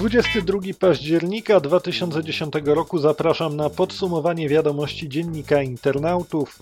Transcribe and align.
22 0.00 0.58
października 0.78 1.60
2010 1.60 2.54
roku 2.64 2.98
zapraszam 2.98 3.56
na 3.56 3.70
podsumowanie 3.70 4.48
wiadomości 4.48 5.08
dziennika 5.08 5.62
internautów. 5.62 6.58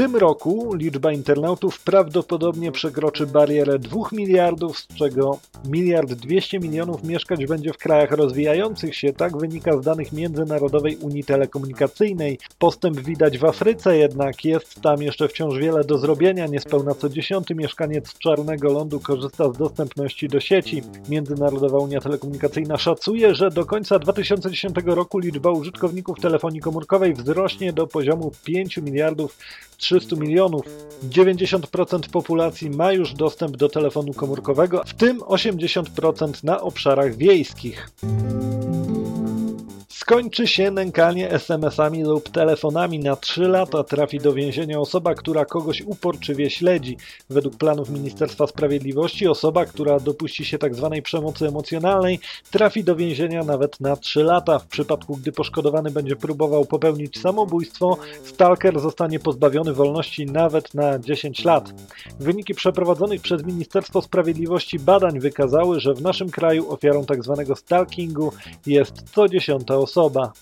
Tym 0.00 0.16
roku 0.16 0.74
liczba 0.74 1.12
internautów 1.12 1.80
prawdopodobnie 1.80 2.72
przekroczy 2.72 3.26
barierę 3.26 3.78
2 3.78 4.00
miliardów, 4.12 4.78
z 4.78 4.86
czego 4.86 5.38
miliard 5.64 6.12
200 6.12 6.58
milionów 6.60 7.04
mieszkać 7.04 7.46
będzie 7.46 7.72
w 7.72 7.78
krajach 7.78 8.10
rozwijających 8.10 8.96
się, 8.96 9.12
tak 9.12 9.36
wynika 9.36 9.76
z 9.76 9.84
danych 9.84 10.12
Międzynarodowej 10.12 10.96
Unii 10.96 11.24
Telekomunikacyjnej. 11.24 12.38
Postęp 12.58 13.00
widać 13.00 13.38
w 13.38 13.44
Afryce, 13.44 13.96
jednak 13.96 14.44
jest 14.44 14.80
tam 14.80 15.02
jeszcze 15.02 15.28
wciąż 15.28 15.58
wiele 15.58 15.84
do 15.84 15.98
zrobienia. 15.98 16.46
Niespełna 16.46 16.94
co 16.94 17.08
dziesiąty 17.08 17.54
mieszkaniec 17.54 18.18
czarnego 18.18 18.72
lądu 18.72 19.00
korzysta 19.00 19.52
z 19.52 19.58
dostępności 19.58 20.28
do 20.28 20.40
sieci. 20.40 20.82
Międzynarodowa 21.08 21.78
Unia 21.78 22.00
Telekomunikacyjna 22.00 22.78
szacuje, 22.78 23.34
że 23.34 23.50
do 23.50 23.66
końca 23.66 23.98
2010 23.98 24.76
roku 24.84 25.18
liczba 25.18 25.50
użytkowników 25.50 26.20
telefonii 26.20 26.60
komórkowej 26.60 27.14
wzrośnie 27.14 27.72
do 27.72 27.86
poziomu 27.86 28.32
5 28.44 28.76
miliardów 28.76 29.36
300 29.90 30.16
milionów. 30.16 30.66
90% 31.10 32.08
populacji 32.08 32.70
ma 32.70 32.92
już 32.92 33.14
dostęp 33.14 33.56
do 33.56 33.68
telefonu 33.68 34.14
komórkowego, 34.14 34.82
w 34.86 34.94
tym 34.94 35.20
80% 35.20 36.44
na 36.44 36.60
obszarach 36.60 37.16
wiejskich. 37.16 37.90
Skończy 40.10 40.46
się 40.46 40.70
nękanie 40.70 41.30
SMS-ami 41.30 42.02
lub 42.02 42.28
telefonami. 42.28 42.98
Na 42.98 43.16
3 43.16 43.48
lata 43.48 43.84
trafi 43.84 44.18
do 44.18 44.32
więzienia 44.32 44.80
osoba, 44.80 45.14
która 45.14 45.44
kogoś 45.44 45.82
uporczywie 45.82 46.50
śledzi. 46.50 46.96
Według 47.28 47.56
planów 47.56 47.90
Ministerstwa 47.90 48.46
Sprawiedliwości 48.46 49.28
osoba, 49.28 49.64
która 49.64 50.00
dopuści 50.00 50.44
się 50.44 50.58
tzw. 50.58 50.90
Tak 50.94 51.02
przemocy 51.02 51.46
emocjonalnej, 51.46 52.20
trafi 52.50 52.84
do 52.84 52.96
więzienia 52.96 53.44
nawet 53.44 53.80
na 53.80 53.96
3 53.96 54.22
lata. 54.22 54.58
W 54.58 54.66
przypadku, 54.66 55.16
gdy 55.16 55.32
poszkodowany 55.32 55.90
będzie 55.90 56.16
próbował 56.16 56.64
popełnić 56.64 57.20
samobójstwo, 57.20 57.96
stalker 58.24 58.80
zostanie 58.80 59.18
pozbawiony 59.18 59.72
wolności 59.72 60.26
nawet 60.26 60.74
na 60.74 60.98
10 60.98 61.44
lat. 61.44 61.74
Wyniki 62.20 62.54
przeprowadzonych 62.54 63.20
przez 63.20 63.44
Ministerstwo 63.44 64.02
Sprawiedliwości 64.02 64.78
badań 64.78 65.20
wykazały, 65.20 65.80
że 65.80 65.94
w 65.94 66.02
naszym 66.02 66.30
kraju 66.30 66.72
ofiarą 66.72 67.04
tzw. 67.04 67.44
Tak 67.46 67.58
stalkingu 67.58 68.32
jest 68.66 69.02
co 69.14 69.28
dziesiąta 69.28 69.76
osoba 69.76 69.99
osoba. 70.00 70.32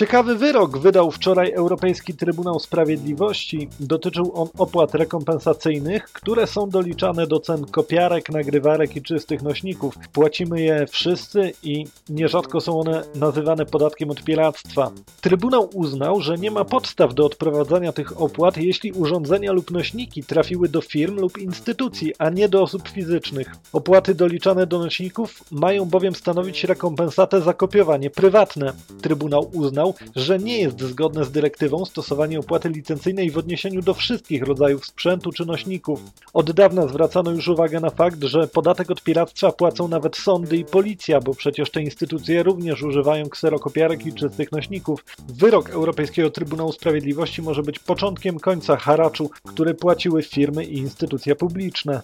Ciekawy 0.00 0.36
wyrok 0.36 0.78
wydał 0.78 1.10
wczoraj 1.10 1.52
Europejski 1.52 2.14
Trybunał 2.14 2.60
Sprawiedliwości. 2.60 3.68
Dotyczył 3.80 4.32
on 4.34 4.48
opłat 4.58 4.94
rekompensacyjnych, 4.94 6.04
które 6.04 6.46
są 6.46 6.70
doliczane 6.70 7.26
do 7.26 7.40
cen 7.40 7.64
kopiarek, 7.64 8.30
nagrywarek 8.30 8.96
i 8.96 9.02
czystych 9.02 9.42
nośników. 9.42 9.94
Płacimy 10.12 10.60
je 10.60 10.86
wszyscy 10.86 11.52
i 11.62 11.84
nierzadko 12.08 12.60
są 12.60 12.80
one 12.80 13.02
nazywane 13.14 13.66
podatkiem 13.66 14.10
od 14.10 14.24
piractwa. 14.24 14.90
Trybunał 15.20 15.70
uznał, 15.74 16.20
że 16.20 16.38
nie 16.38 16.50
ma 16.50 16.64
podstaw 16.64 17.14
do 17.14 17.26
odprowadzania 17.26 17.92
tych 17.92 18.20
opłat, 18.20 18.56
jeśli 18.56 18.92
urządzenia 18.92 19.52
lub 19.52 19.70
nośniki 19.70 20.24
trafiły 20.24 20.68
do 20.68 20.80
firm 20.80 21.16
lub 21.16 21.38
instytucji, 21.38 22.12
a 22.18 22.30
nie 22.30 22.48
do 22.48 22.62
osób 22.62 22.88
fizycznych. 22.88 23.54
Opłaty 23.72 24.14
doliczane 24.14 24.66
do 24.66 24.78
nośników 24.78 25.44
mają 25.50 25.84
bowiem 25.84 26.14
stanowić 26.14 26.64
rekompensatę 26.64 27.40
za 27.40 27.54
kopiowanie 27.54 28.10
prywatne. 28.10 28.72
Trybunał 29.02 29.50
uznał, 29.54 29.89
że 30.16 30.38
nie 30.38 30.58
jest 30.58 30.80
zgodne 30.80 31.24
z 31.24 31.30
dyrektywą 31.30 31.84
stosowanie 31.84 32.38
opłaty 32.38 32.68
licencyjnej 32.68 33.30
w 33.30 33.38
odniesieniu 33.38 33.82
do 33.82 33.94
wszystkich 33.94 34.42
rodzajów 34.42 34.86
sprzętu 34.86 35.32
czy 35.32 35.46
nośników. 35.46 36.00
Od 36.32 36.52
dawna 36.52 36.86
zwracano 36.86 37.30
już 37.30 37.48
uwagę 37.48 37.80
na 37.80 37.90
fakt, 37.90 38.24
że 38.24 38.48
podatek 38.48 38.90
od 38.90 39.02
piractwa 39.02 39.52
płacą 39.52 39.88
nawet 39.88 40.16
sądy 40.16 40.56
i 40.56 40.64
policja, 40.64 41.20
bo 41.20 41.34
przecież 41.34 41.70
te 41.70 41.82
instytucje 41.82 42.42
również 42.42 42.82
używają 42.82 43.28
kserokopiarek 43.28 44.06
i 44.06 44.12
czystych 44.12 44.52
nośników. 44.52 45.04
Wyrok 45.28 45.70
Europejskiego 45.70 46.30
Trybunału 46.30 46.72
Sprawiedliwości 46.72 47.42
może 47.42 47.62
być 47.62 47.78
początkiem 47.78 48.40
końca 48.40 48.76
haraczu, 48.76 49.30
który 49.44 49.74
płaciły 49.74 50.22
firmy 50.22 50.64
i 50.64 50.78
instytucje 50.78 51.34
publiczne. 51.36 52.00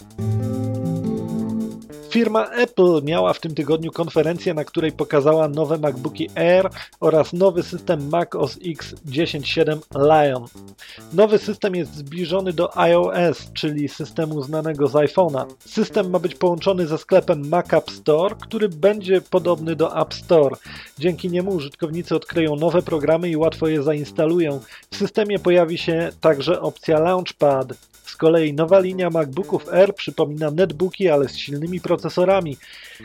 Firma 2.16 2.50
Apple 2.50 3.02
miała 3.04 3.32
w 3.32 3.40
tym 3.40 3.54
tygodniu 3.54 3.92
konferencję, 3.92 4.54
na 4.54 4.64
której 4.64 4.92
pokazała 4.92 5.48
nowe 5.48 5.78
MacBooki 5.78 6.28
Air 6.34 6.70
oraz 7.00 7.32
nowy 7.32 7.62
system 7.62 8.08
Mac 8.08 8.34
OS 8.34 8.58
X 8.66 8.94
10.7 9.06 9.78
Lion. 9.94 10.44
Nowy 11.12 11.38
system 11.38 11.74
jest 11.74 11.94
zbliżony 11.94 12.52
do 12.52 12.78
iOS, 12.78 13.52
czyli 13.54 13.88
systemu 13.88 14.42
znanego 14.42 14.86
z 14.86 14.92
iPhone'a. 14.92 15.46
System 15.58 16.10
ma 16.10 16.18
być 16.18 16.34
połączony 16.34 16.86
ze 16.86 16.98
sklepem 16.98 17.48
Mac 17.48 17.72
App 17.72 17.90
Store, 17.90 18.34
który 18.40 18.68
będzie 18.68 19.20
podobny 19.20 19.76
do 19.76 20.00
App 20.00 20.14
Store. 20.14 20.56
Dzięki 20.98 21.30
niemu 21.30 21.50
użytkownicy 21.50 22.16
odkryją 22.16 22.56
nowe 22.56 22.82
programy 22.82 23.28
i 23.28 23.36
łatwo 23.36 23.68
je 23.68 23.82
zainstalują. 23.82 24.60
W 24.90 24.96
systemie 24.96 25.38
pojawi 25.38 25.78
się 25.78 26.10
także 26.20 26.60
opcja 26.60 26.98
Launchpad. 26.98 27.95
Z 28.06 28.16
kolei 28.16 28.52
nowa 28.52 28.80
linia 28.80 29.10
MacBooków 29.10 29.66
R 29.72 29.94
przypomina 29.94 30.50
netbooki, 30.50 31.08
ale 31.08 31.28
z 31.28 31.36
silnymi 31.36 31.80
procesorami. 31.80 32.56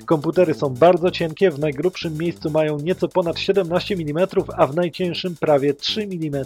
Komputery 0.06 0.54
są 0.54 0.70
bardzo 0.70 1.12
cienkie, 1.12 1.52
w 1.52 1.60
najgrubszym 1.60 2.18
miejscu 2.18 2.50
mają 2.50 2.80
nieco 2.80 3.08
ponad 3.08 3.40
17 3.40 3.96
mm, 3.96 4.28
a 4.58 4.68
w 4.68 4.76
najcieńszym 4.76 5.36
prawie 5.36 5.74
3 5.74 6.02
mm. 6.02 6.46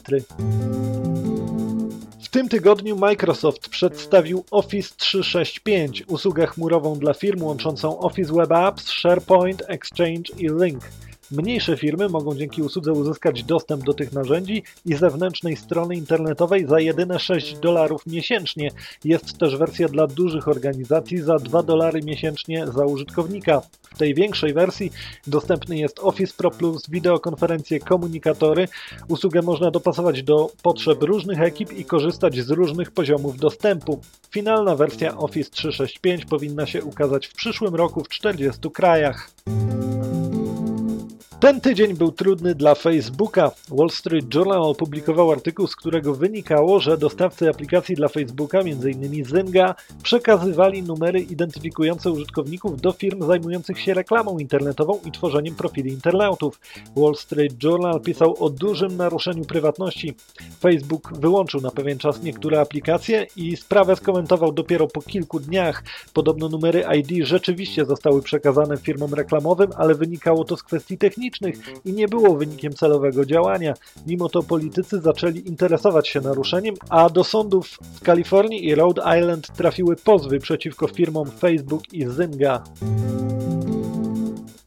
W 2.22 2.30
tym 2.30 2.50
tygodniu 2.50 2.96
Microsoft 2.96 3.70
przedstawił 3.70 4.44
Office 4.52 4.96
365, 4.98 6.04
usługę 6.08 6.48
chmurową 6.48 7.00
dla 7.00 7.14
firm 7.14 7.44
łączącą 7.44 8.00
Office 8.00 8.34
Web 8.34 8.52
Apps, 8.52 8.90
SharePoint, 8.90 9.64
Exchange 9.68 10.34
i 10.38 10.48
Link. 10.48 10.84
Mniejsze 11.32 11.78
firmy 11.78 12.10
mogą 12.10 12.36
dzięki 12.36 12.62
usłudze 12.62 12.94
uzyskać 12.94 13.44
dostęp 13.44 13.84
do 13.84 13.94
tych 13.94 14.14
narzędzi 14.14 14.64
i 14.86 14.96
zewnętrznej 14.96 15.56
strony 15.56 15.96
internetowej 15.96 16.68
za 16.68 16.80
jedyne 16.80 17.20
6 17.20 17.58
dolarów 17.58 18.06
miesięcznie. 18.06 18.72
Jest 19.04 19.38
też 19.38 19.58
wersja 19.58 19.88
dla 19.88 20.08
dużych 20.08 20.48
organizacji 20.48 21.18
za 21.18 21.36
2 21.36 21.64
dolary 21.64 22.02
miesięcznie 22.02 22.68
za 22.68 22.86
użytkownika. 22.86 23.62
W 23.82 23.98
tej 23.98 24.14
większej 24.14 24.54
wersji 24.54 24.92
dostępny 25.28 25.78
jest 25.78 26.00
Office 26.00 26.34
Pro 26.38 26.52
Plus, 26.52 26.90
wideokonferencje, 26.90 27.80
komunikatory. 27.80 28.68
Usługę 29.08 29.42
można 29.42 29.72
dopasować 29.72 30.24
do 30.24 30.52
potrzeb 30.64 31.04
różnych 31.04 31.42
ekip 31.42 31.72
i 31.72 31.86
korzystać 31.86 32.40
z 32.40 32.50
różnych 32.50 32.92
poziomów 32.92 33.38
dostępu. 33.38 34.02
Finalna 34.32 34.76
wersja 34.76 35.18
Office 35.18 35.50
365 35.50 36.26
powinna 36.26 36.66
się 36.66 36.84
ukazać 36.84 37.28
w 37.28 37.34
przyszłym 37.34 37.76
roku 37.76 38.04
w 38.04 38.10
40 38.10 38.70
krajach. 38.72 39.32
Ten 41.40 41.62
tydzień 41.62 41.94
był 41.94 42.12
trudny 42.12 42.56
dla 42.56 42.76
Facebooka. 42.76 43.52
Wall 43.70 43.90
Street 43.90 44.34
Journal 44.34 44.62
opublikował 44.62 45.32
artykuł, 45.32 45.68
z 45.68 45.76
którego 45.76 46.14
wynikało, 46.14 46.80
że 46.80 46.98
dostawcy 46.98 47.50
aplikacji 47.50 47.96
dla 47.96 48.08
Facebooka, 48.08 48.60
m.in. 48.60 49.26
Zynga, 49.26 49.76
przekazywali 50.04 50.84
numery 50.84 51.20
identyfikujące 51.20 52.12
użytkowników 52.12 52.82
do 52.82 52.92
firm 52.92 53.26
zajmujących 53.28 53.80
się 53.80 53.94
reklamą 53.94 54.40
internetową 54.40 55.00
i 55.06 55.12
tworzeniem 55.12 55.56
profili 55.56 55.92
internautów. 55.92 56.60
Wall 56.96 57.16
Street 57.16 57.64
Journal 57.64 58.02
pisał 58.02 58.44
o 58.44 58.50
dużym 58.50 58.98
naruszeniu 58.98 59.46
prywatności. 59.46 60.14
Facebook 60.60 61.18
wyłączył 61.20 61.62
na 61.62 61.72
pewien 61.72 61.98
czas 61.98 62.24
niektóre 62.24 62.60
aplikacje 62.60 63.28
i 63.36 63.58
sprawę 63.58 63.96
skomentował 63.96 64.52
dopiero 64.52 64.88
po 64.88 65.02
kilku 65.02 65.40
dniach. 65.40 65.84
Podobno 66.14 66.50
numery 66.50 66.86
ID 66.98 67.28
rzeczywiście 67.28 67.86
zostały 67.86 68.22
przekazane 68.22 68.78
firmom 68.78 69.14
reklamowym, 69.14 69.70
ale 69.78 69.96
wynikało 69.96 70.44
to 70.44 70.58
z 70.58 70.64
kwestii 70.64 70.98
technicznych 70.98 71.25
i 71.86 71.94
nie 71.94 72.08
było 72.08 72.36
wynikiem 72.36 72.74
celowego 72.74 73.26
działania. 73.26 73.74
Mimo 74.08 74.30
to 74.30 74.44
politycy 74.44 75.02
zaczęli 75.02 75.48
interesować 75.48 76.08
się 76.08 76.22
naruszeniem, 76.22 76.76
a 76.90 77.10
do 77.10 77.24
sądów 77.24 77.78
w 77.96 78.02
Kalifornii 78.02 78.68
i 78.68 78.76
Rhode 78.76 79.02
Island 79.20 79.48
trafiły 79.48 79.96
pozwy 79.96 80.40
przeciwko 80.40 80.88
firmom 80.88 81.32
Facebook 81.32 81.94
i 81.94 82.06
Zynga. 82.06 82.64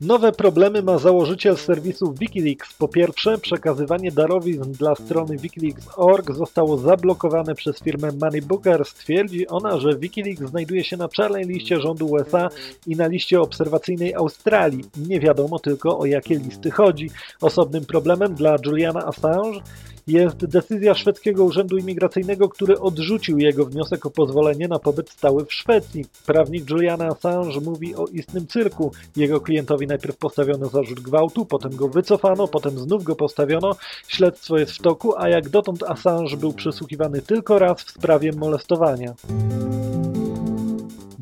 Nowe 0.00 0.32
problemy 0.32 0.82
ma 0.82 0.98
założyciel 0.98 1.56
serwisu 1.56 2.14
Wikileaks. 2.20 2.72
Po 2.74 2.88
pierwsze, 2.88 3.38
przekazywanie 3.38 4.12
darowizn 4.12 4.72
dla 4.72 4.94
strony 4.94 5.36
wikileaks.org 5.36 6.34
zostało 6.34 6.78
zablokowane 6.78 7.54
przez 7.54 7.78
firmę 7.78 8.08
Moneybooker. 8.20 8.84
Stwierdzi 8.84 9.48
ona, 9.48 9.78
że 9.78 9.96
Wikileaks 9.96 10.42
znajduje 10.42 10.84
się 10.84 10.96
na 10.96 11.08
czarnej 11.08 11.44
liście 11.44 11.80
rządu 11.80 12.06
USA 12.06 12.48
i 12.86 12.96
na 12.96 13.06
liście 13.06 13.40
obserwacyjnej 13.40 14.14
Australii. 14.14 14.84
Nie 15.08 15.20
wiadomo 15.20 15.58
tylko 15.58 15.98
o 15.98 16.06
jakie 16.06 16.38
listy 16.38 16.70
chodzi. 16.70 17.10
Osobnym 17.40 17.84
problemem 17.84 18.34
dla 18.34 18.56
Juliana 18.66 19.06
Assange 19.06 19.60
jest 20.08 20.46
decyzja 20.46 20.94
szwedzkiego 20.94 21.44
urzędu 21.44 21.76
imigracyjnego, 21.76 22.48
który 22.48 22.80
odrzucił 22.80 23.38
jego 23.38 23.64
wniosek 23.64 24.06
o 24.06 24.10
pozwolenie 24.10 24.68
na 24.68 24.78
pobyt 24.78 25.10
stały 25.10 25.44
w 25.44 25.52
Szwecji. 25.52 26.04
Prawnik 26.26 26.70
Juliana 26.70 27.06
Assange 27.06 27.60
mówi 27.60 27.94
o 27.94 28.06
istnym 28.06 28.46
cyrku. 28.46 28.92
Jego 29.16 29.40
klientowi 29.40 29.86
najpierw 29.88 30.16
postawiono 30.16 30.68
zarzut 30.68 31.00
gwałtu, 31.00 31.46
potem 31.46 31.76
go 31.76 31.88
wycofano, 31.88 32.48
potem 32.48 32.78
znów 32.78 33.04
go 33.04 33.16
postawiono. 33.16 33.76
Śledztwo 34.08 34.58
jest 34.58 34.72
w 34.72 34.82
toku, 34.82 35.14
a 35.16 35.28
jak 35.28 35.48
dotąd 35.48 35.82
Assange 35.82 36.36
był 36.36 36.52
przesłuchiwany 36.52 37.22
tylko 37.22 37.58
raz 37.58 37.82
w 37.82 37.90
sprawie 37.90 38.32
molestowania. 38.32 39.14